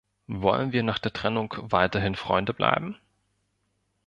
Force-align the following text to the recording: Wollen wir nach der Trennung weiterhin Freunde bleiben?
Wollen 0.25 0.71
wir 0.71 0.81
nach 0.81 0.97
der 0.97 1.13
Trennung 1.13 1.53
weiterhin 1.61 2.15
Freunde 2.15 2.55
bleiben? 2.55 2.97